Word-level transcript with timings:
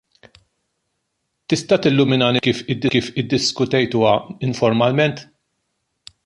Tista' 1.53 1.77
tilluminani 1.85 2.53
ftit 2.61 2.87
kif 2.97 3.11
iddiskutejtuha 3.25 4.15
informalment? 4.49 5.23